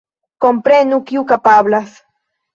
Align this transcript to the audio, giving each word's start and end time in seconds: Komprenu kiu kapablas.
Komprenu 0.45 0.99
kiu 1.11 1.23
kapablas. 1.35 1.95